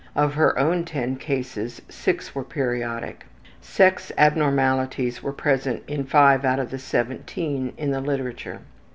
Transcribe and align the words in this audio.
Of 0.15 0.33
her 0.33 0.57
own 0.57 0.83
10 0.83 1.17
cases, 1.17 1.79
6 1.87 2.33
were 2.33 2.43
periodic. 2.43 3.27
Sex 3.61 4.11
abnormalities 4.17 5.21
were 5.21 5.31
present 5.31 5.83
in 5.87 6.05
5 6.05 6.43
out 6.43 6.57
of 6.57 6.71
the 6.71 6.79
17 6.79 7.73
in 7.77 7.91
the 7.91 8.01
literature. 8.01 8.61